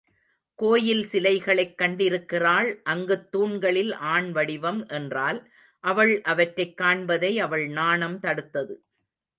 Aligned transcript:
கோயில் 0.55 1.05
சிலைகளைக் 1.05 1.75
கண்டிருக்கிறாள் 1.77 2.81
அங்குத் 2.83 3.31
தூண்களில் 3.31 3.91
ஆண்வடிவம் 3.91 4.87
என்றால் 4.87 5.51
அவள் 5.83 6.21
அவற்றைக் 6.21 6.79
காண்பதை 6.79 7.37
அவள் 7.37 7.67
நாணம் 7.67 8.19
தடுத்தது. 8.19 8.75